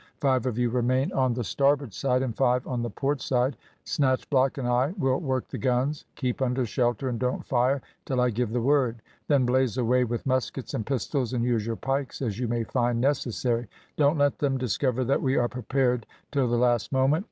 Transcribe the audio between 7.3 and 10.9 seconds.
fire till I give the word; then blaze away with muskets and